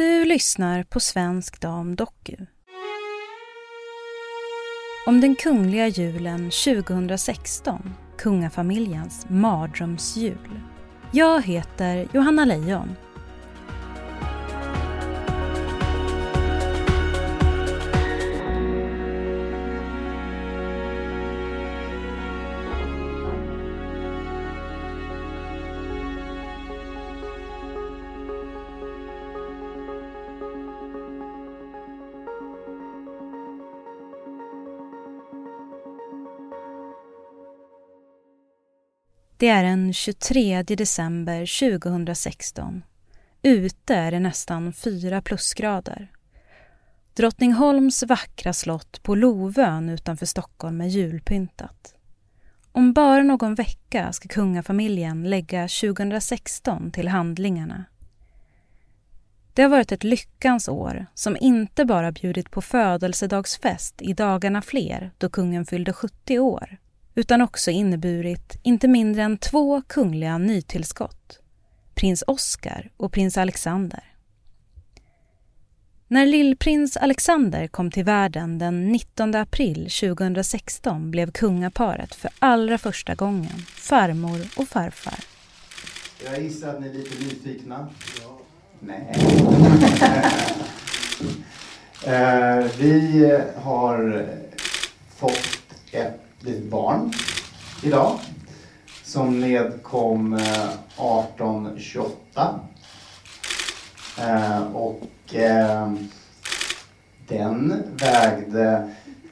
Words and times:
Du 0.00 0.24
lyssnar 0.24 0.82
på 0.82 1.00
Svensk 1.00 1.60
Dam 1.60 1.96
Doku. 1.96 2.36
Om 5.06 5.20
den 5.20 5.36
kungliga 5.36 5.88
julen 5.88 6.50
2016, 6.50 7.94
kungafamiljens 8.18 9.26
mardrömsjul. 9.28 10.60
Jag 11.12 11.42
heter 11.42 12.08
Johanna 12.12 12.44
Lejon 12.44 12.96
Det 39.40 39.48
är 39.48 39.62
den 39.62 39.92
23 39.92 40.62
december 40.62 41.70
2016. 41.70 42.82
Ute 43.42 43.94
är 43.94 44.10
det 44.10 44.20
nästan 44.20 44.72
fyra 44.72 45.22
plusgrader. 45.22 46.10
Drottningholms 47.14 48.02
vackra 48.02 48.52
slott 48.52 49.02
på 49.02 49.14
Lovön 49.14 49.88
utanför 49.88 50.26
Stockholm 50.26 50.80
är 50.80 50.86
julpyntat. 50.86 51.94
Om 52.72 52.92
bara 52.92 53.22
någon 53.22 53.54
vecka 53.54 54.12
ska 54.12 54.28
kungafamiljen 54.28 55.30
lägga 55.30 55.62
2016 55.68 56.90
till 56.90 57.08
handlingarna. 57.08 57.84
Det 59.54 59.62
har 59.62 59.68
varit 59.68 59.92
ett 59.92 60.04
lyckans 60.04 60.68
år 60.68 61.06
som 61.14 61.36
inte 61.40 61.84
bara 61.84 62.12
bjudit 62.12 62.50
på 62.50 62.62
födelsedagsfest 62.62 64.02
i 64.02 64.12
dagarna 64.12 64.62
fler 64.62 65.10
då 65.18 65.28
kungen 65.28 65.66
fyllde 65.66 65.92
70 65.92 66.38
år 66.38 66.78
utan 67.20 67.42
också 67.42 67.70
inneburit 67.70 68.56
inte 68.62 68.88
mindre 68.88 69.22
än 69.22 69.38
två 69.38 69.82
kungliga 69.86 70.38
nytillskott, 70.38 71.38
prins 71.94 72.24
Oscar 72.26 72.90
och 72.96 73.12
prins 73.12 73.38
Alexander. 73.38 74.04
När 76.08 76.26
lillprins 76.26 76.96
Alexander 76.96 77.66
kom 77.66 77.90
till 77.90 78.04
världen 78.04 78.58
den 78.58 78.88
19 78.88 79.34
april 79.34 79.90
2016 80.00 81.10
blev 81.10 81.30
kungaparet 81.30 82.14
för 82.14 82.30
allra 82.38 82.78
första 82.78 83.14
gången 83.14 83.58
farmor 83.66 84.40
och 84.56 84.68
farfar. 84.68 85.18
Jag 86.24 86.42
gissar 86.42 86.68
att 86.68 86.80
ni 86.80 86.88
är 86.88 86.94
lite 86.94 87.24
nyfikna. 87.24 87.88
Ja. 88.22 88.38
Nej. 88.80 89.14
Eh, 92.06 92.66
vi 92.78 93.40
har 93.56 94.26
fått 95.16 95.74
ett 95.92 96.29
litet 96.40 96.64
barn 96.64 97.12
idag 97.82 98.18
som 99.04 99.40
nedkom 99.40 100.34
1828. 100.34 102.60
Eh, 104.18 104.62
och 104.62 105.34
eh, 105.34 105.92
den 107.28 107.82
vägde 107.96 108.90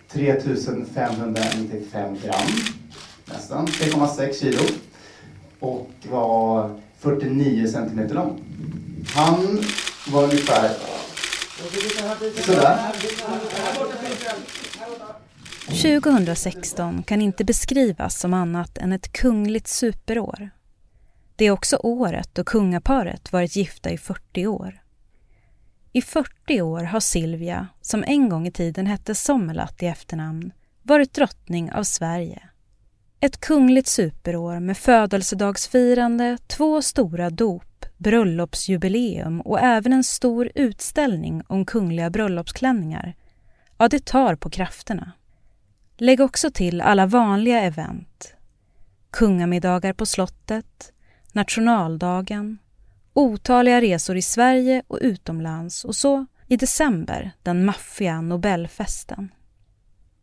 3595 0.08 2.16
gram, 2.24 2.46
nästan 3.25 3.66
3,6 3.66 4.40
kilo 4.40 4.62
och 5.60 5.90
var 6.10 6.80
49 6.98 7.69
centimeter 7.69 8.14
lång. 8.14 8.40
Han 9.14 9.58
var 10.08 10.25
ungefär 10.25 10.70
sådär. 12.44 12.78
2016 15.68 17.02
kan 17.02 17.22
inte 17.22 17.44
beskrivas 17.44 18.20
som 18.20 18.34
annat 18.34 18.78
än 18.78 18.92
ett 18.92 19.12
kungligt 19.12 19.68
superår. 19.68 20.50
Det 21.36 21.44
är 21.44 21.50
också 21.50 21.76
året 21.82 22.30
då 22.32 22.44
kungaparet 22.44 23.32
varit 23.32 23.56
gifta 23.56 23.90
i 23.90 23.98
40 23.98 24.46
år. 24.46 24.82
I 25.92 26.02
40 26.02 26.62
år 26.62 26.82
har 26.82 27.00
Silvia, 27.00 27.66
som 27.80 28.04
en 28.06 28.28
gång 28.28 28.46
i 28.46 28.52
tiden 28.52 28.86
hette 28.86 29.14
Sommerlath 29.14 29.84
i 29.84 29.86
efternamn, 29.86 30.52
varit 30.82 31.14
drottning 31.14 31.72
av 31.72 31.82
Sverige. 31.82 32.42
Ett 33.20 33.40
kungligt 33.40 33.88
superår 33.88 34.60
med 34.60 34.76
födelsedagsfirande, 34.76 36.38
två 36.46 36.82
stora 36.82 37.30
dop, 37.30 37.86
bröllopsjubileum 37.96 39.40
och 39.40 39.60
även 39.60 39.92
en 39.92 40.04
stor 40.04 40.50
utställning 40.54 41.42
om 41.46 41.66
kungliga 41.66 42.10
bröllopsklänningar. 42.10 43.14
Ja, 43.78 43.88
det 43.88 44.04
tar 44.04 44.34
på 44.34 44.50
krafterna. 44.50 45.12
Lägg 46.00 46.20
också 46.20 46.50
till 46.50 46.81
alla 46.81 47.06
vanliga 47.06 47.60
event. 47.60 48.34
Kungamiddagar 49.10 49.92
på 49.92 50.06
slottet, 50.06 50.92
nationaldagen, 51.32 52.59
otaliga 53.12 53.81
resor 53.81 54.16
i 54.16 54.22
Sverige 54.22 54.82
och 54.87 54.98
utomlands 55.00 55.84
och 55.84 55.97
så 55.97 56.26
i 56.47 56.56
december 56.56 57.31
den 57.42 57.64
maffiga 57.64 58.20
Nobelfesten. 58.20 59.32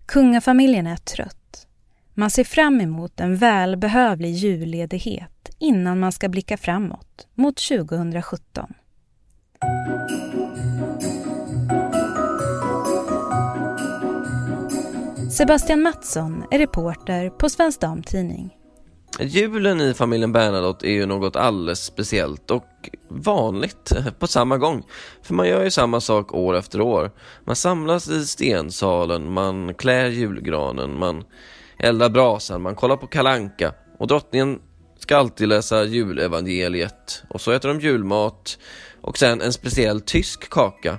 Kungafamiljen 0.06 0.88
är 0.88 0.97
trött. 0.97 1.68
Man 2.14 2.30
ser 2.30 2.44
fram 2.44 2.81
emot 2.81 3.19
en 3.19 3.35
välbehövlig 3.35 4.31
julledighet 4.31 5.50
innan 5.59 6.00
man 6.00 6.12
ska 6.12 6.30
blicka 6.30 6.58
framåt 6.58 7.28
mot 7.34 7.58
2017. 7.58 8.74
Sebastian 15.38 15.81
Mattsson 15.81 16.44
är 16.51 16.59
reporter 16.59 17.29
på 17.29 17.50
Svensk 17.50 17.81
Damtidning. 17.81 18.57
Julen 19.19 19.81
i 19.81 19.94
familjen 19.94 20.31
Bernadotte 20.31 20.88
är 20.88 20.91
ju 20.91 21.06
något 21.06 21.35
alldeles 21.35 21.84
speciellt 21.84 22.51
och 22.51 22.90
vanligt 23.09 23.91
på 24.19 24.28
samma 24.28 24.57
gång. 24.57 24.84
För 25.22 25.34
man 25.34 25.47
gör 25.47 25.63
ju 25.63 25.72
samma 25.72 26.01
sak 26.01 26.34
år 26.34 26.56
efter 26.56 26.81
år. 26.81 27.12
Man 27.46 27.56
samlas 27.56 28.09
i 28.09 28.25
stensalen, 28.25 29.34
man 29.34 29.73
klär 29.73 30.06
julgranen, 30.06 31.00
man 31.00 31.23
eldar 31.79 32.09
brasan, 32.09 32.62
man 32.62 32.75
kollar 32.75 32.97
på 32.97 33.07
kalanka 33.07 33.73
och 34.00 34.07
drottningen 34.07 34.59
ska 35.00 35.17
alltid 35.17 35.47
läsa 35.47 35.84
julevangeliet 35.84 37.23
och 37.29 37.41
så 37.41 37.52
äter 37.52 37.69
de 37.69 37.79
julmat 37.79 38.57
och 39.02 39.17
sen 39.17 39.41
en 39.41 39.53
speciell 39.53 40.02
tysk 40.02 40.50
kaka 40.50 40.97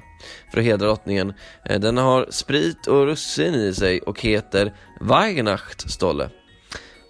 för 0.52 0.58
att 0.58 0.64
hedra 0.64 0.86
drottningen. 0.86 1.32
Eh, 1.64 1.80
den 1.80 1.96
har 1.96 2.26
sprit 2.30 2.86
och 2.86 3.06
russin 3.06 3.54
i 3.54 3.74
sig 3.74 4.00
och 4.00 4.20
heter 4.20 4.74
Weihnachtsstolle. 5.00 6.30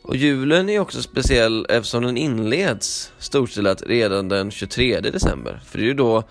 Och 0.02 0.16
julen 0.16 0.68
är 0.68 0.80
också 0.80 1.02
speciell 1.02 1.66
eftersom 1.68 2.02
den 2.02 2.16
inleds 2.16 3.12
storstilat 3.18 3.82
redan 3.86 4.28
den 4.28 4.50
23 4.50 5.00
december, 5.00 5.60
för 5.66 5.78
det 5.78 5.84
är 5.84 5.88
ju 5.88 5.94
då 5.94 6.22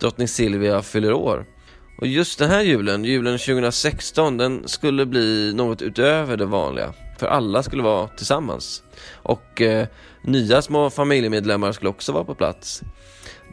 drottning 0.00 0.28
Silvia 0.28 0.82
fyller 0.82 1.12
år. 1.12 1.46
Och 1.98 2.06
just 2.06 2.38
den 2.38 2.50
här 2.50 2.62
julen, 2.62 3.04
julen 3.04 3.38
2016, 3.38 4.36
den 4.36 4.68
skulle 4.68 5.06
bli 5.06 5.52
något 5.54 5.82
utöver 5.82 6.36
det 6.36 6.46
vanliga. 6.46 6.94
För 7.18 7.26
alla 7.26 7.62
skulle 7.62 7.82
vara 7.82 8.08
tillsammans. 8.08 8.82
Och 9.12 9.60
eh, 9.60 9.86
nya 10.22 10.62
små 10.62 10.90
familjemedlemmar 10.90 11.72
skulle 11.72 11.90
också 11.90 12.12
vara 12.12 12.24
på 12.24 12.34
plats. 12.34 12.82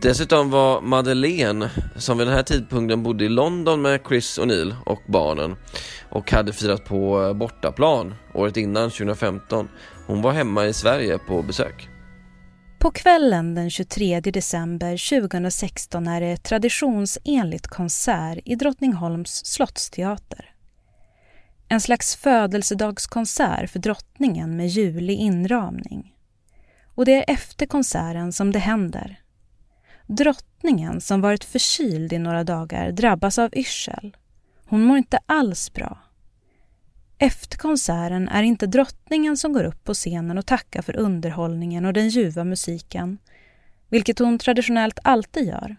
Dessutom 0.01 0.49
var 0.49 0.81
Madeleine, 0.81 1.69
som 1.95 2.17
vid 2.17 2.27
den 2.27 2.35
här 2.35 2.43
tidpunkten 2.43 3.03
bodde 3.03 3.25
i 3.25 3.29
London 3.29 3.81
med 3.81 4.01
Chris 4.07 4.39
O'Neill 4.39 4.75
och 4.85 5.01
barnen 5.07 5.55
och 6.09 6.31
hade 6.31 6.53
firat 6.53 6.85
på 6.85 7.23
eh, 7.23 7.33
bortaplan 7.33 8.15
året 8.33 8.57
innan, 8.57 8.89
2015. 8.89 9.69
Hon 10.07 10.21
var 10.21 10.31
hemma 10.31 10.65
i 10.65 10.73
Sverige 10.73 11.17
på 11.17 11.41
besök. 11.41 11.89
På 12.79 12.91
kvällen 12.91 13.55
den 13.55 13.69
23 13.69 14.19
december 14.19 15.19
2016 15.19 16.07
är 16.07 16.21
det 16.21 16.37
traditionsenligt 16.37 17.67
konsert 17.67 18.39
i 18.45 18.55
Drottningholms 18.55 19.45
slottsteater. 19.45 20.50
En 21.71 21.81
slags 21.81 22.15
födelsedagskonsert 22.15 23.69
för 23.69 23.79
drottningen 23.79 24.57
med 24.57 24.67
julig 24.67 25.17
inramning. 25.17 26.15
Och 26.85 27.05
det 27.05 27.13
är 27.13 27.33
efter 27.33 27.65
konserten 27.65 28.33
som 28.33 28.51
det 28.51 28.59
händer. 28.59 29.19
Drottningen 30.07 31.01
som 31.01 31.21
varit 31.21 31.43
förkyld 31.43 32.13
i 32.13 32.17
några 32.17 32.43
dagar 32.43 32.91
drabbas 32.91 33.39
av 33.39 33.55
yrsel. 33.55 34.17
Hon 34.65 34.83
mår 34.83 34.97
inte 34.97 35.19
alls 35.25 35.73
bra. 35.73 35.97
Efter 37.17 37.57
konserten 37.57 38.27
är 38.29 38.43
inte 38.43 38.67
drottningen 38.67 39.37
som 39.37 39.53
går 39.53 39.63
upp 39.63 39.83
på 39.83 39.93
scenen 39.93 40.37
och 40.37 40.45
tackar 40.45 40.81
för 40.81 40.95
underhållningen 40.95 41.85
och 41.85 41.93
den 41.93 42.09
ljuva 42.09 42.43
musiken, 42.43 43.17
vilket 43.89 44.19
hon 44.19 44.39
traditionellt 44.39 44.99
alltid 45.03 45.47
gör. 45.47 45.77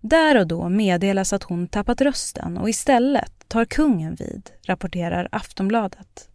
Där 0.00 0.38
och 0.38 0.46
då 0.46 0.68
meddelas 0.68 1.32
att 1.32 1.42
hon 1.42 1.68
tappat 1.68 2.00
rösten 2.00 2.58
och 2.58 2.68
istället 2.68 3.32
tar 3.48 3.64
kungen 3.64 4.14
vid, 4.14 4.50
rapporterar 4.66 5.28
Aftonbladet. 5.32 6.28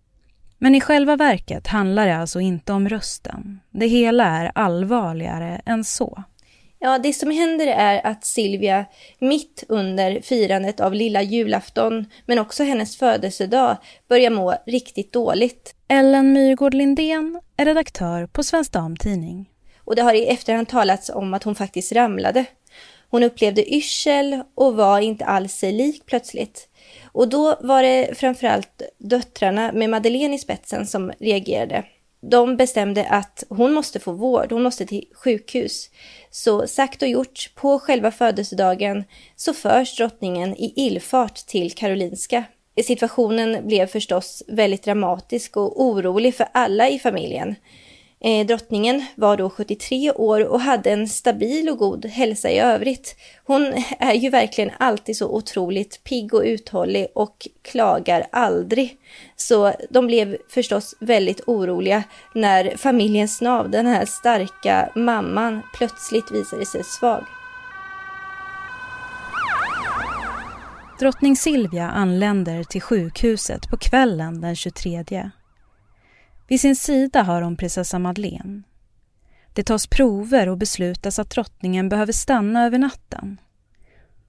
Men 0.57 0.75
i 0.75 0.81
själva 0.81 1.15
verket 1.15 1.67
handlar 1.67 2.07
det 2.07 2.15
alltså 2.15 2.39
inte 2.39 2.73
om 2.73 2.89
rösten. 2.89 3.59
Det 3.71 3.87
hela 3.87 4.25
är 4.25 4.51
allvarligare 4.55 5.61
än 5.65 5.83
så. 5.83 6.23
Ja, 6.79 6.99
det 6.99 7.13
som 7.13 7.31
händer 7.31 7.67
är 7.67 8.05
att 8.07 8.25
Silvia 8.25 8.85
mitt 9.19 9.63
under 9.67 10.21
firandet 10.21 10.79
av 10.79 10.93
lilla 10.93 11.21
julafton, 11.21 12.05
men 12.25 12.39
också 12.39 12.63
hennes 12.63 12.97
födelsedag, 12.97 13.77
börjar 14.07 14.31
må 14.31 14.55
riktigt 14.65 15.13
dåligt. 15.13 15.75
Ellen 15.87 16.33
Myrgård 16.33 16.73
Lindén 16.73 17.41
är 17.57 17.65
redaktör 17.65 18.27
på 18.27 18.43
Svensk 18.43 18.71
Damtidning. 18.71 19.49
Och 19.77 19.95
det 19.95 20.01
har 20.01 20.13
i 20.13 20.27
efterhand 20.27 20.67
talats 20.67 21.09
om 21.09 21.33
att 21.33 21.43
hon 21.43 21.55
faktiskt 21.55 21.91
ramlade. 21.91 22.45
Hon 23.13 23.23
upplevde 23.23 23.73
yrsel 23.73 24.43
och 24.55 24.75
var 24.75 24.99
inte 24.99 25.25
alls 25.25 25.53
sig 25.53 25.71
lik 25.71 26.05
plötsligt. 26.05 26.67
Och 27.11 27.27
då 27.27 27.57
var 27.61 27.83
det 27.83 28.17
framförallt 28.17 28.81
döttrarna 28.97 29.71
med 29.71 29.89
Madeleine 29.89 30.35
i 30.35 30.39
spetsen 30.39 30.87
som 30.87 31.11
reagerade. 31.19 31.85
De 32.21 32.57
bestämde 32.57 33.05
att 33.09 33.43
hon 33.49 33.73
måste 33.73 33.99
få 33.99 34.11
vård, 34.11 34.51
hon 34.51 34.63
måste 34.63 34.85
till 34.85 35.05
sjukhus. 35.13 35.89
Så 36.31 36.67
sagt 36.67 37.01
och 37.01 37.07
gjort, 37.07 37.51
på 37.55 37.79
själva 37.79 38.11
födelsedagen 38.11 39.03
så 39.35 39.53
förs 39.53 39.97
drottningen 39.97 40.55
i 40.55 40.73
illfart 40.75 41.35
till 41.35 41.71
Karolinska. 41.71 42.43
Situationen 42.83 43.67
blev 43.67 43.87
förstås 43.87 44.43
väldigt 44.47 44.83
dramatisk 44.83 45.57
och 45.57 45.81
orolig 45.81 46.35
för 46.35 46.47
alla 46.51 46.89
i 46.89 46.99
familjen. 46.99 47.55
Eh, 48.25 48.45
drottningen 48.45 49.05
var 49.15 49.37
då 49.37 49.49
73 49.49 50.11
år 50.11 50.45
och 50.45 50.59
hade 50.59 50.91
en 50.91 51.07
stabil 51.07 51.69
och 51.69 51.77
god 51.77 52.05
hälsa 52.05 52.49
i 52.49 52.59
övrigt. 52.59 53.15
Hon 53.45 53.83
är 53.99 54.13
ju 54.13 54.29
verkligen 54.29 54.71
alltid 54.77 55.17
så 55.17 55.27
otroligt 55.27 56.03
pigg 56.03 56.33
och 56.33 56.41
uthållig 56.45 57.07
och 57.15 57.47
klagar 57.61 58.27
aldrig. 58.31 58.97
Så 59.35 59.73
de 59.89 60.07
blev 60.07 60.37
förstås 60.49 60.95
väldigt 60.99 61.41
oroliga 61.47 62.03
när 62.35 62.77
familjens 62.77 63.41
nav, 63.41 63.69
den 63.69 63.85
här 63.85 64.05
starka 64.05 64.89
mamman, 64.95 65.61
plötsligt 65.77 66.31
visade 66.31 66.65
sig 66.65 66.83
svag. 66.83 67.25
Drottning 70.99 71.35
Silvia 71.35 71.89
anländer 71.89 72.63
till 72.63 72.81
sjukhuset 72.81 73.69
på 73.69 73.77
kvällen 73.77 74.41
den 74.41 74.55
23 74.55 75.03
vid 76.47 76.61
sin 76.61 76.75
sida 76.75 77.23
har 77.23 77.41
hon 77.41 77.57
prinsessa 77.57 77.99
Madeleine. 77.99 78.61
Det 79.53 79.63
tas 79.63 79.87
prover 79.87 80.49
och 80.49 80.57
beslutas 80.57 81.19
att 81.19 81.29
drottningen 81.29 81.89
behöver 81.89 82.13
stanna 82.13 82.65
över 82.65 82.77
natten. 82.77 83.39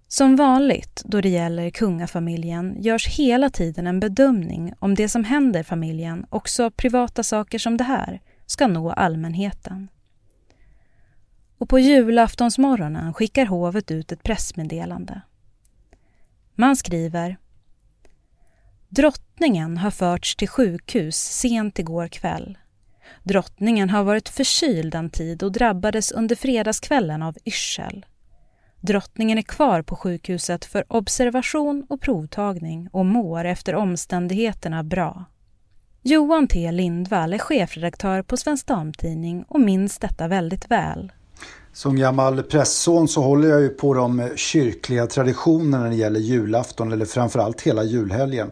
Som 0.08 0.36
vanligt 0.36 1.02
då 1.04 1.20
det 1.20 1.28
gäller 1.28 1.70
kungafamiljen 1.70 2.82
görs 2.82 3.08
hela 3.08 3.50
tiden 3.50 3.86
en 3.86 4.00
bedömning 4.00 4.72
om 4.78 4.94
det 4.94 5.08
som 5.08 5.24
händer 5.24 5.62
familjen, 5.62 6.26
också 6.30 6.70
privata 6.70 7.22
saker 7.22 7.58
som 7.58 7.76
det 7.76 7.84
här, 7.84 8.20
ska 8.46 8.66
nå 8.66 8.90
allmänheten. 8.90 9.88
Och 11.58 11.68
på 11.68 11.78
julaftonsmorgonen 11.78 13.14
skickar 13.14 13.46
hovet 13.46 13.90
ut 13.90 14.12
ett 14.12 14.22
pressmeddelande. 14.22 15.20
Man 16.54 16.76
skriver 16.76 17.36
Drottningen 18.96 19.76
har 19.76 19.90
förts 19.90 20.36
till 20.36 20.48
sjukhus 20.48 21.16
sent 21.16 21.78
igår 21.78 22.08
kväll. 22.08 22.58
Drottningen 23.22 23.90
har 23.90 24.04
varit 24.04 24.28
förkyld 24.28 24.94
en 24.94 25.10
tid 25.10 25.42
och 25.42 25.52
drabbades 25.52 26.12
under 26.12 26.36
fredagskvällen 26.36 27.22
av 27.22 27.36
yrsel. 27.44 28.06
Drottningen 28.80 29.38
är 29.38 29.42
kvar 29.42 29.82
på 29.82 29.96
sjukhuset 29.96 30.64
för 30.64 30.84
observation 30.88 31.86
och 31.88 32.00
provtagning 32.00 32.88
och 32.92 33.06
mår 33.06 33.44
efter 33.44 33.74
omständigheterna 33.74 34.84
bra. 34.84 35.24
Johan 36.02 36.48
T 36.48 36.72
Lindvall 36.72 37.32
är 37.32 37.38
chefredaktör 37.38 38.22
på 38.22 38.36
Svensk 38.36 38.66
Damtidning 38.66 39.44
och 39.48 39.60
minns 39.60 39.98
detta 39.98 40.28
väldigt 40.28 40.70
väl. 40.70 41.12
Som 41.72 41.96
gammal 41.96 42.42
pressson 42.42 43.08
så 43.08 43.22
håller 43.22 43.48
jag 43.48 43.60
ju 43.60 43.68
på 43.68 43.94
de 43.94 44.28
kyrkliga 44.36 45.06
traditionerna 45.06 45.78
när 45.78 45.90
det 45.90 45.96
gäller 45.96 46.20
julafton 46.20 46.92
eller 46.92 47.04
framförallt 47.04 47.62
hela 47.62 47.84
julhelgen. 47.84 48.50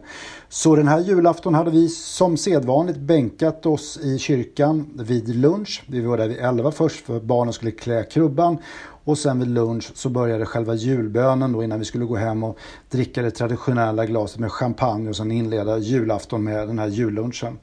Så 0.49 0.75
den 0.75 0.87
här 0.87 0.99
julafton 0.99 1.53
hade 1.53 1.71
vi 1.71 1.89
som 1.89 2.37
sedvanligt 2.37 2.99
bänkat 2.99 3.65
oss 3.65 3.99
i 4.03 4.19
kyrkan 4.19 4.89
vid 4.95 5.35
lunch. 5.35 5.83
Vi 5.87 6.01
var 6.01 6.17
där 6.17 6.27
vid 6.27 6.37
11 6.37 6.71
först 6.71 7.05
för 7.05 7.19
barnen 7.19 7.53
skulle 7.53 7.71
klä 7.71 8.03
krubban 8.03 8.57
och 9.05 9.17
sen 9.17 9.39
vid 9.39 9.47
lunch 9.47 9.91
så 9.93 10.09
började 10.09 10.45
själva 10.45 10.75
julbönen 10.75 11.51
då 11.51 11.63
innan 11.63 11.79
vi 11.79 11.85
skulle 11.85 12.05
gå 12.05 12.15
hem 12.15 12.43
och 12.43 12.57
dricka 12.89 13.21
det 13.21 13.31
traditionella 13.31 14.05
glaset 14.05 14.39
med 14.39 14.51
champagne 14.51 15.09
och 15.09 15.15
sen 15.15 15.31
inleda 15.31 15.77
julafton 15.77 16.43
med 16.43 16.67
den 16.67 16.79
här 16.79 16.87
jullunchen. 16.87 17.59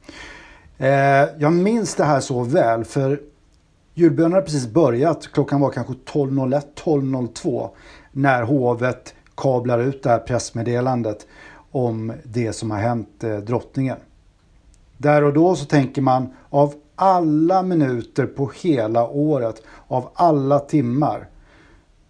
Eh, 0.78 0.88
jag 1.38 1.52
minns 1.52 1.94
det 1.94 2.04
här 2.04 2.20
så 2.20 2.42
väl 2.42 2.84
för 2.84 3.20
Julbönen 4.00 4.32
hade 4.32 4.44
precis 4.44 4.66
börjat. 4.66 5.28
Klockan 5.32 5.60
var 5.60 5.70
kanske 5.70 5.92
12.01, 5.92 6.62
12.02 6.84 7.68
när 8.12 8.42
hovet 8.42 9.14
kablar 9.36 9.78
ut 9.78 10.02
det 10.02 10.10
här 10.10 10.18
pressmeddelandet 10.18 11.26
om 11.70 12.12
det 12.24 12.52
som 12.52 12.70
har 12.70 12.78
hänt 12.78 13.24
eh, 13.24 13.36
drottningen. 13.36 13.96
Där 14.96 15.24
och 15.24 15.32
då 15.32 15.56
så 15.56 15.64
tänker 15.64 16.02
man 16.02 16.28
av 16.50 16.74
alla 16.94 17.62
minuter 17.62 18.26
på 18.26 18.50
hela 18.62 19.08
året, 19.08 19.62
av 19.86 20.08
alla 20.14 20.58
timmar, 20.58 21.28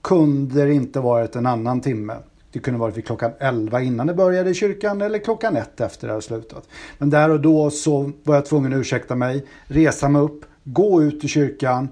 kunde 0.02 0.64
det 0.64 0.74
inte 0.74 1.00
varit 1.00 1.36
en 1.36 1.46
annan 1.46 1.80
timme. 1.80 2.14
Det 2.52 2.58
kunde 2.58 2.80
varit 2.80 2.96
vid 2.96 3.06
klockan 3.06 3.32
11 3.38 3.80
innan 3.80 4.06
det 4.06 4.14
började 4.14 4.50
i 4.50 4.54
kyrkan 4.54 5.02
eller 5.02 5.18
klockan 5.18 5.56
1 5.56 5.80
efter 5.80 6.06
det 6.06 6.12
hade 6.12 6.22
slutat. 6.22 6.68
Men 6.98 7.10
där 7.10 7.30
och 7.30 7.40
då 7.40 7.70
så 7.70 8.10
var 8.22 8.34
jag 8.34 8.46
tvungen 8.46 8.72
att 8.72 8.78
ursäkta 8.78 9.14
mig, 9.14 9.46
resa 9.64 10.08
mig 10.08 10.22
upp, 10.22 10.44
gå 10.64 11.02
ut 11.02 11.24
i 11.24 11.28
kyrkan, 11.28 11.88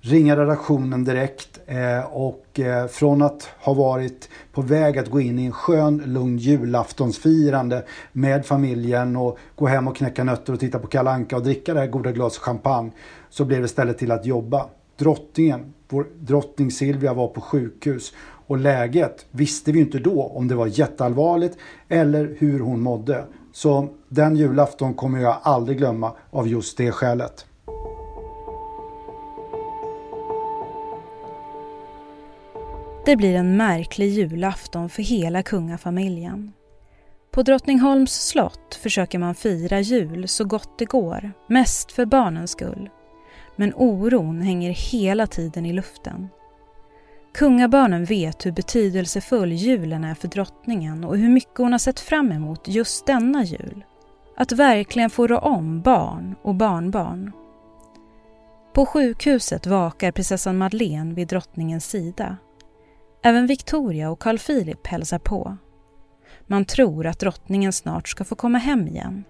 ringa 0.00 0.36
redaktionen 0.36 1.04
direkt 1.04 1.60
eh, 1.66 2.00
och 2.12 2.60
eh, 2.60 2.86
från 2.86 3.22
att 3.22 3.48
ha 3.58 3.74
varit 3.74 4.28
på 4.52 4.62
väg 4.62 4.98
att 4.98 5.10
gå 5.10 5.20
in 5.20 5.38
i 5.38 5.46
en 5.46 5.52
skön, 5.52 6.02
lugn 6.06 6.38
julaftonsfirande 6.38 7.84
med 8.12 8.46
familjen 8.46 9.16
och 9.16 9.38
gå 9.56 9.66
hem 9.66 9.88
och 9.88 9.96
knäcka 9.96 10.24
nötter 10.24 10.52
och 10.52 10.60
titta 10.60 10.78
på 10.78 10.86
kalanka 10.86 11.36
och 11.36 11.42
dricka 11.42 11.74
det 11.74 11.80
här 11.80 11.86
goda 11.86 12.12
glas 12.12 12.38
champagne 12.38 12.90
så 13.30 13.44
blev 13.44 13.60
det 13.60 13.66
istället 13.66 13.98
till 13.98 14.12
att 14.12 14.26
jobba. 14.26 14.66
Drottningen, 14.98 15.72
vår 15.88 16.06
drottning 16.20 16.70
Silvia 16.70 17.14
var 17.14 17.28
på 17.28 17.40
sjukhus 17.40 18.12
och 18.46 18.58
läget 18.58 19.26
visste 19.30 19.72
vi 19.72 19.80
inte 19.80 19.98
då 19.98 20.22
om 20.22 20.48
det 20.48 20.54
var 20.54 20.66
jätteallvarligt 20.66 21.58
eller 21.88 22.36
hur 22.38 22.60
hon 22.60 22.80
mådde. 22.80 23.24
Så 23.52 23.88
den 24.08 24.36
julafton 24.36 24.94
kommer 24.94 25.18
jag 25.18 25.38
aldrig 25.42 25.78
glömma 25.78 26.12
av 26.30 26.48
just 26.48 26.78
det 26.78 26.92
skälet. 26.92 27.46
Det 33.04 33.16
blir 33.16 33.34
en 33.34 33.56
märklig 33.56 34.08
julafton 34.08 34.88
för 34.88 35.02
hela 35.02 35.42
kungafamiljen. 35.42 36.52
På 37.30 37.42
Drottningholms 37.42 38.12
slott 38.28 38.74
försöker 38.82 39.18
man 39.18 39.34
fira 39.34 39.80
jul 39.80 40.28
så 40.28 40.44
gott 40.44 40.78
det 40.78 40.84
går, 40.84 41.32
mest 41.48 41.92
för 41.92 42.06
barnens 42.06 42.50
skull. 42.50 42.90
Men 43.56 43.74
oron 43.76 44.40
hänger 44.40 44.70
hela 44.70 45.26
tiden 45.26 45.66
i 45.66 45.72
luften. 45.72 46.28
Kungabarnen 47.34 48.04
vet 48.04 48.46
hur 48.46 48.52
betydelsefull 48.52 49.52
julen 49.52 50.04
är 50.04 50.14
för 50.14 50.28
drottningen 50.28 51.04
och 51.04 51.18
hur 51.18 51.28
mycket 51.28 51.58
hon 51.58 51.72
har 51.72 51.78
sett 51.78 52.00
fram 52.00 52.32
emot 52.32 52.68
just 52.68 53.06
denna 53.06 53.44
jul. 53.44 53.84
Att 54.36 54.52
verkligen 54.52 55.10
få 55.10 55.26
rå 55.26 55.38
om 55.38 55.82
barn 55.82 56.34
och 56.42 56.54
barnbarn. 56.54 57.32
På 58.72 58.86
sjukhuset 58.86 59.66
vakar 59.66 60.12
prinsessan 60.12 60.58
Madeleine 60.58 61.14
vid 61.14 61.28
drottningens 61.28 61.86
sida 61.86 62.36
Även 63.22 63.46
Victoria 63.46 64.10
och 64.10 64.18
Carl 64.18 64.38
Philip 64.38 64.86
hälsar 64.86 65.18
på. 65.18 65.56
Man 66.46 66.64
tror 66.64 67.06
att 67.06 67.18
drottningen 67.18 67.72
snart 67.72 68.08
ska 68.08 68.24
få 68.24 68.34
komma 68.34 68.58
hem 68.58 68.88
igen. 68.88 69.24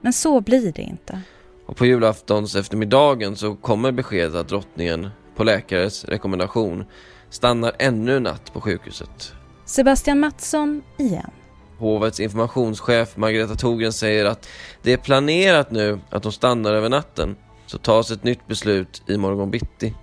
Men 0.00 0.12
så 0.12 0.40
blir 0.40 0.72
det 0.72 0.82
inte. 0.82 1.20
Och 1.66 1.76
på 1.76 1.86
julaftons 1.86 2.56
eftermiddagen 2.56 3.36
så 3.36 3.56
kommer 3.56 3.92
beskedet 3.92 4.34
att 4.34 4.48
drottningen, 4.48 5.08
på 5.36 5.44
läkares 5.44 6.04
rekommendation, 6.04 6.84
stannar 7.30 7.72
ännu 7.78 8.16
en 8.16 8.22
natt 8.22 8.52
på 8.52 8.60
sjukhuset. 8.60 9.32
Sebastian 9.64 10.20
Mattsson 10.20 10.82
igen. 10.98 11.30
Hovets 11.78 12.20
informationschef 12.20 13.16
Margareta 13.16 13.54
Thorgren 13.54 13.92
säger 13.92 14.24
att 14.24 14.48
det 14.82 14.92
är 14.92 14.96
planerat 14.96 15.70
nu 15.70 16.00
att 16.10 16.24
hon 16.24 16.32
stannar 16.32 16.74
över 16.74 16.88
natten. 16.88 17.36
så 17.66 17.78
tas 17.78 18.10
ett 18.10 18.24
nytt 18.24 18.46
beslut 18.46 19.02
i 19.06 19.16
morgon 19.16 19.50
bitti. 19.50 19.94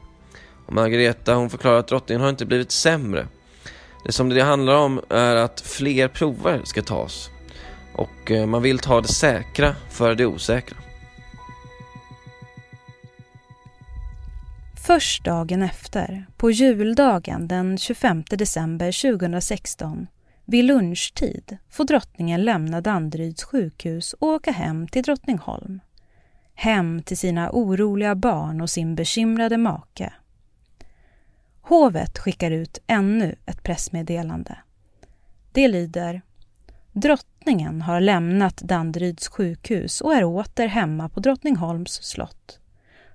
Och 0.74 0.78
Margareta 0.78 1.36
hon 1.36 1.50
förklarar 1.50 1.80
att 1.80 1.88
drottningen 1.88 2.22
har 2.22 2.30
inte 2.30 2.46
blivit 2.46 2.72
sämre. 2.72 3.28
Det 4.06 4.12
som 4.12 4.30
det 4.30 4.42
handlar 4.42 4.76
om 4.76 5.02
är 5.10 5.36
att 5.36 5.62
fler 5.62 6.08
prover 6.08 6.62
ska 6.64 6.82
tas. 6.82 7.30
Och 7.96 8.32
eh, 8.32 8.46
man 8.46 8.62
vill 8.62 8.80
ta 8.80 9.02
det 9.02 9.08
säkra 9.08 9.76
för 9.90 10.16
det 10.16 10.26
osäkra. 10.26 10.78
Först 14.88 15.24
dagen 15.24 15.64
efter, 15.64 16.26
på 16.38 16.52
juldagen 16.52 17.48
den 17.48 17.78
25 17.78 18.24
december 18.30 19.02
2016, 19.18 20.08
vid 20.46 20.66
lunchtid 20.66 21.58
får 21.70 21.86
drottningen 21.86 22.44
lämna 22.44 22.82
Danderyds 22.82 23.44
sjukhus 23.44 24.14
och 24.14 24.28
åka 24.28 24.52
hem 24.52 24.88
till 24.88 25.04
Drottningholm. 25.04 25.80
Hem 26.56 27.04
till 27.04 27.18
sina 27.18 27.50
oroliga 27.52 28.16
barn 28.16 28.62
och 28.62 28.70
sin 28.70 28.96
bekymrade 28.96 29.58
make. 29.58 30.14
Hovet 31.66 32.20
skickar 32.20 32.52
ut 32.52 32.78
ännu 32.88 33.36
ett 33.46 33.64
pressmeddelande. 33.64 34.58
Det 35.52 35.68
lyder 35.68 36.22
Drottningen 36.92 37.82
har 37.82 38.00
lämnat 38.00 38.58
Danderyds 38.58 39.28
sjukhus 39.28 40.02
och 40.02 40.14
är 40.14 40.24
åter 40.24 40.68
hemma 40.68 41.10
på 41.10 41.20
Drottningholms 41.20 41.92
slott. 42.04 42.60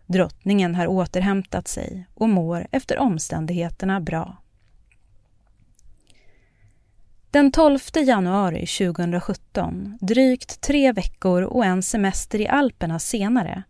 Drottningen 0.07 0.75
har 0.75 0.87
återhämtat 0.87 1.69
sig 1.69 2.07
och 2.14 2.28
mår 2.28 2.67
efter 2.71 2.99
omständigheterna 2.99 4.00
bra. 4.00 4.37
Den 7.31 7.52
12 7.52 7.78
januari 7.95 8.67
2017, 8.67 9.99
drygt 10.00 10.61
tre 10.61 10.93
veckor 10.93 11.43
och 11.43 11.64
en 11.64 11.83
semester 11.83 12.40
i 12.40 12.49
Alperna 12.49 12.99
senare, 12.99 13.62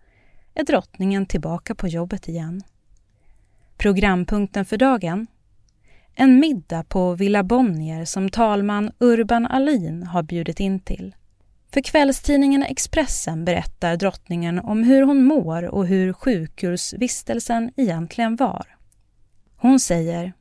är 0.55 0.65
drottningen 0.65 1.27
tillbaka 1.27 1.75
på 1.75 1.89
jobbet 1.89 2.29
igen. 2.29 2.63
Programpunkten 3.79 4.65
för 4.65 4.77
dagen? 4.77 5.27
En 6.15 6.41
middag 6.41 6.85
på 6.85 7.15
Villa 7.15 7.43
Bonnier 7.43 8.05
som 8.05 8.29
talman 8.29 8.93
Urban 8.99 9.47
Alin 9.47 10.03
har 10.03 10.23
bjudit 10.23 10.61
in 10.61 10.81
till. 10.81 11.15
För 11.73 11.81
kvällstidningen 11.81 12.63
Expressen 12.63 13.45
berättar 13.45 13.97
drottningen 13.97 14.59
om 14.59 14.83
hur 14.83 15.03
hon 15.03 15.25
mår 15.25 15.63
och 15.63 15.87
hur 15.87 16.13
sjukhusvistelsen 16.13 17.71
egentligen 17.77 18.37
var. 18.37 18.77
Hon 19.57 19.81
säger 19.81 20.33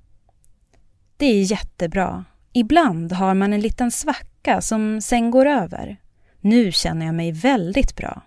Det 1.18 1.26
är 1.26 1.52
jättebra. 1.52 2.26
Ibland 2.54 3.12
har 3.12 3.34
man 3.34 3.54
en 3.54 3.62
liten 3.62 3.92
svacka 3.92 4.62
som 4.62 5.02
sen 5.02 5.32
går 5.32 5.46
över. 5.46 5.98
Nu 6.42 6.72
känner 6.72 7.06
jag 7.06 7.16
mig 7.16 7.32
väldigt 7.32 7.96
bra. 7.96 8.22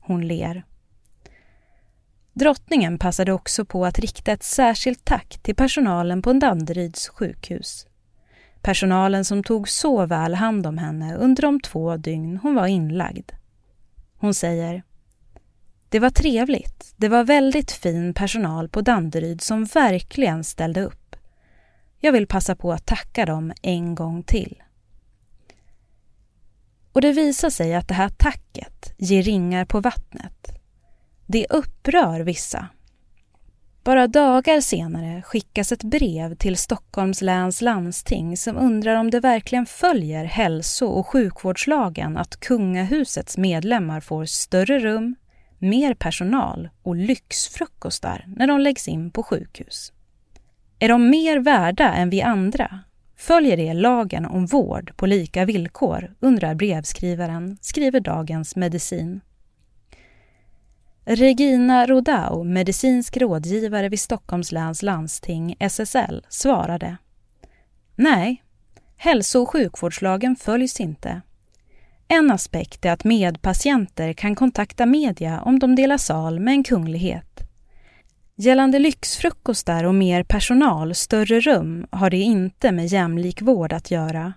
Hon 0.00 0.26
ler. 0.26 0.64
Drottningen 2.32 2.98
passade 2.98 3.32
också 3.32 3.64
på 3.64 3.86
att 3.86 3.98
rikta 3.98 4.32
ett 4.32 4.42
särskilt 4.42 5.04
tack 5.04 5.38
till 5.42 5.54
personalen 5.54 6.22
på 6.22 6.32
Danderyds 6.32 7.08
sjukhus. 7.08 7.86
Personalen 8.60 9.24
som 9.24 9.44
tog 9.44 9.68
så 9.68 10.06
väl 10.06 10.34
hand 10.34 10.66
om 10.66 10.78
henne 10.78 11.16
under 11.16 11.42
de 11.42 11.60
två 11.60 11.96
dygn 11.96 12.38
hon 12.42 12.54
var 12.54 12.66
inlagd. 12.66 13.32
Hon 14.16 14.34
säger 14.34 14.82
Det 15.88 15.98
var 15.98 16.10
trevligt. 16.10 16.94
Det 16.96 17.08
var 17.08 17.24
väldigt 17.24 17.72
fin 17.72 18.14
personal 18.14 18.68
på 18.68 18.80
Danderyd 18.80 19.40
som 19.40 19.64
verkligen 19.64 20.44
ställde 20.44 20.82
upp. 20.82 21.16
Jag 22.00 22.12
vill 22.12 22.26
passa 22.26 22.56
på 22.56 22.72
att 22.72 22.86
tacka 22.86 23.26
dem 23.26 23.52
en 23.62 23.94
gång 23.94 24.22
till. 24.22 24.62
Och 26.92 27.00
det 27.00 27.12
visar 27.12 27.50
sig 27.50 27.74
att 27.74 27.88
det 27.88 27.94
här 27.94 28.08
tacket 28.08 28.94
ger 28.96 29.22
ringar 29.22 29.64
på 29.64 29.80
vattnet. 29.80 30.61
Det 31.32 31.46
upprör 31.50 32.20
vissa. 32.20 32.68
Bara 33.84 34.06
dagar 34.06 34.60
senare 34.60 35.22
skickas 35.22 35.72
ett 35.72 35.82
brev 35.82 36.34
till 36.34 36.56
Stockholms 36.56 37.22
läns 37.22 37.60
landsting 37.60 38.36
som 38.36 38.56
undrar 38.56 38.96
om 38.96 39.10
det 39.10 39.20
verkligen 39.20 39.66
följer 39.66 40.24
hälso 40.24 40.86
och 40.86 41.06
sjukvårdslagen 41.06 42.16
att 42.16 42.40
kungahusets 42.40 43.38
medlemmar 43.38 44.00
får 44.00 44.24
större 44.24 44.78
rum, 44.78 45.14
mer 45.58 45.94
personal 45.94 46.68
och 46.82 46.96
lyxfrukostar 46.96 48.24
när 48.36 48.46
de 48.46 48.60
läggs 48.60 48.88
in 48.88 49.10
på 49.10 49.22
sjukhus. 49.22 49.92
Är 50.78 50.88
de 50.88 51.10
mer 51.10 51.38
värda 51.38 51.92
än 51.92 52.10
vi 52.10 52.22
andra? 52.22 52.80
Följer 53.16 53.56
det 53.56 53.74
lagen 53.74 54.26
om 54.26 54.46
vård 54.46 54.96
på 54.96 55.06
lika 55.06 55.44
villkor? 55.44 56.14
undrar 56.20 56.54
brevskrivaren, 56.54 57.58
skriver 57.60 58.00
Dagens 58.00 58.56
Medicin. 58.56 59.20
Regina 61.04 61.86
Rodau, 61.86 62.44
medicinsk 62.44 63.16
rådgivare 63.16 63.88
vid 63.88 64.00
Stockholms 64.00 64.52
läns 64.52 64.82
landsting, 64.82 65.56
SSL, 65.58 66.26
svarade 66.28 66.96
Nej, 67.96 68.42
hälso 68.96 69.42
och 69.42 69.50
sjukvårdslagen 69.50 70.36
följs 70.36 70.80
inte. 70.80 71.20
En 72.08 72.30
aspekt 72.30 72.84
är 72.84 72.92
att 72.92 73.04
medpatienter 73.04 74.12
kan 74.12 74.34
kontakta 74.34 74.86
media 74.86 75.40
om 75.40 75.58
de 75.58 75.76
delar 75.76 75.96
sal 75.96 76.40
med 76.40 76.52
en 76.52 76.64
kunglighet. 76.64 77.40
Gällande 78.36 78.78
lyxfrukostar 78.78 79.84
och 79.84 79.94
mer 79.94 80.22
personal, 80.22 80.94
större 80.94 81.40
rum, 81.40 81.86
har 81.90 82.10
det 82.10 82.16
inte 82.16 82.72
med 82.72 82.86
jämlik 82.86 83.42
vård 83.42 83.72
att 83.72 83.90
göra. 83.90 84.32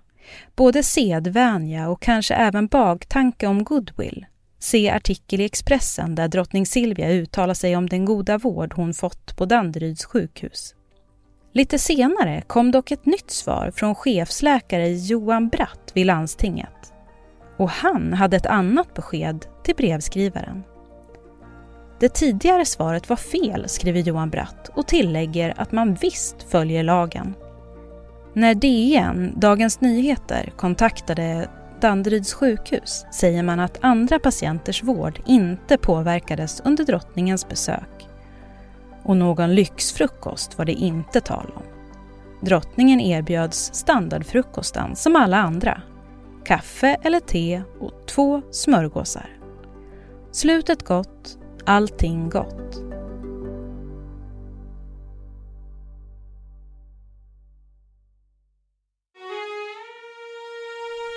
Både 0.56 0.84
sedvänja 0.84 1.90
och 1.90 2.02
kanske 2.02 2.34
även 2.34 2.68
baktanke 2.68 3.48
om 3.48 3.64
goodwill. 3.64 4.26
Se 4.60 4.90
artikel 4.90 5.42
i 5.42 5.46
Expressen 5.46 6.16
där 6.16 6.28
drottning 6.28 6.66
Silvia 6.66 7.10
uttalar 7.10 7.54
sig 7.54 7.76
om 7.76 7.90
den 7.90 8.06
goda 8.06 8.38
vård 8.38 8.74
hon 8.74 8.94
fått 8.94 9.36
på 9.36 9.46
Danderyds 9.46 10.06
sjukhus. 10.06 10.76
Lite 11.54 11.80
senare 11.80 12.44
kom 12.48 12.72
dock 12.72 12.92
ett 12.92 13.06
nytt 13.06 13.32
svar 13.32 13.72
från 13.76 13.96
chefsläkare 13.96 14.90
Johan 14.90 15.50
Bratt 15.50 15.92
vid 15.94 16.06
landstinget. 16.06 16.94
Och 17.58 17.70
han 17.70 18.14
hade 18.14 18.38
ett 18.38 18.46
annat 18.46 18.94
besked 18.94 19.46
till 19.64 19.76
brevskrivaren. 19.76 20.64
Det 22.00 22.10
tidigare 22.10 22.66
svaret 22.66 23.10
var 23.10 23.18
fel, 23.18 23.70
skriver 23.70 24.02
Johan 24.02 24.30
Bratt 24.30 24.70
och 24.76 24.88
tillägger 24.88 25.54
att 25.58 25.72
man 25.72 25.94
visst 25.94 26.44
följer 26.44 26.84
lagen. 26.84 27.36
När 28.34 28.56
DN, 28.56 29.34
Dagens 29.40 29.82
Nyheter, 29.82 30.54
kontaktade 30.58 31.50
Danderyds 31.82 32.34
sjukhus 32.34 33.06
säger 33.12 33.44
man 33.44 33.60
att 33.60 33.78
andra 33.82 34.20
patienters 34.20 34.84
vård 34.84 35.22
inte 35.26 35.78
påverkades 35.78 36.62
under 36.66 36.84
drottningens 36.86 37.50
besök. 37.50 38.08
Och 39.04 39.18
någon 39.18 39.56
lyxfrukost 39.56 40.58
var 40.58 40.66
det 40.66 40.74
inte 40.74 41.22
tal 41.22 41.52
om. 41.56 41.64
Drottningen 42.42 43.00
erbjöds 43.00 43.74
standardfrukosten 43.74 44.96
som 44.96 45.16
alla 45.16 45.38
andra. 45.38 45.82
Kaffe 46.46 46.98
eller 47.04 47.20
te 47.20 47.62
och 47.80 48.08
två 48.08 48.42
smörgåsar. 48.52 49.30
Slutet 50.32 50.84
gott, 50.84 51.38
allting 51.66 52.30
gott. 52.30 52.85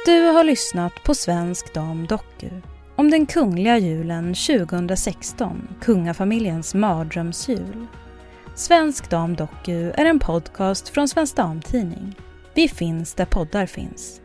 Du 0.09 0.23
har 0.23 0.45
lyssnat 0.45 0.93
på 1.05 1.15
Svensk 1.15 1.75
Dam 1.75 2.07
Doku 2.07 2.50
om 2.97 3.11
den 3.11 3.27
kungliga 3.27 3.79
julen 3.79 4.35
2016, 4.35 5.69
kungafamiljens 5.81 6.75
mardrömsjul. 6.75 7.87
Svensk 8.55 9.11
Dam 9.11 9.37
Doku 9.37 9.91
är 9.91 10.05
en 10.05 10.19
podcast 10.19 10.88
från 10.88 11.09
Svensk 11.09 11.37
Damtidning. 11.37 12.15
Vi 12.55 12.69
finns 12.69 13.15
där 13.15 13.25
poddar 13.25 13.67
finns. 13.67 14.21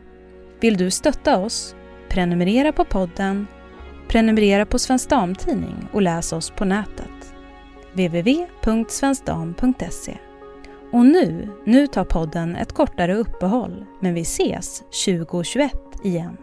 Vill 0.60 0.76
du 0.76 0.90
stötta 0.90 1.38
oss? 1.38 1.74
Prenumerera 2.08 2.72
på 2.72 2.84
podden, 2.84 3.46
prenumerera 4.08 4.66
på 4.66 4.78
Svensk 4.78 5.08
Damtidning 5.08 5.88
och 5.92 6.02
läs 6.02 6.32
oss 6.32 6.50
på 6.50 6.64
nätet. 6.64 7.34
www.svenskdam.se 7.92 10.18
och 10.94 11.06
nu, 11.06 11.48
nu 11.64 11.86
tar 11.86 12.04
podden 12.04 12.56
ett 12.56 12.72
kortare 12.72 13.14
uppehåll, 13.14 13.84
men 14.00 14.14
vi 14.14 14.20
ses 14.20 14.82
2021 15.04 15.72
igen. 16.04 16.36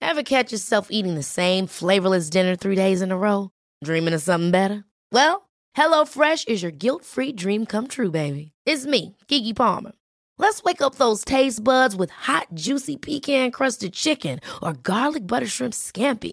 Have 0.00 0.24
catch 0.24 0.52
yourself 0.52 0.86
eating 0.90 1.14
the 1.14 1.22
same 1.22 1.66
flavorless 1.66 2.30
dinner 2.30 2.56
three 2.56 2.76
days 2.76 3.02
in 3.02 3.12
a 3.12 3.16
row? 3.16 3.50
Dreaming 3.84 4.14
of 4.14 4.22
something 4.22 4.50
better? 4.50 4.84
Well, 5.12 5.42
hello 5.74 6.04
fresh 6.04 6.44
is 6.46 6.62
your 6.62 6.72
guilt 6.72 7.04
free 7.04 7.32
dream 7.32 7.66
come 7.66 7.88
true 7.88 8.10
baby. 8.10 8.52
It's 8.66 8.86
me, 8.86 9.16
Gigi 9.28 9.52
Palmer. 9.54 9.92
Let's 10.38 10.62
wake 10.62 10.82
up 10.82 10.94
those 10.94 11.24
taste 11.24 11.64
buds 11.64 11.96
with 11.96 12.10
hot 12.10 12.46
juicy 12.54 12.96
pecan 12.96 13.50
crusted 13.50 13.92
chicken 13.92 14.40
or 14.62 14.74
garlic 14.74 15.26
butter 15.26 15.46
shrimp 15.46 15.74
scampi. 15.74 16.32